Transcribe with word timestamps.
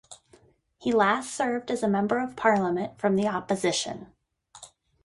He 0.79 0.91
last 0.91 1.31
served 1.31 1.69
as 1.69 1.83
a 1.83 1.87
member 1.87 2.17
of 2.17 2.35
parliament 2.35 2.97
from 2.97 3.15
the 3.17 3.27
opposition. 3.27 4.11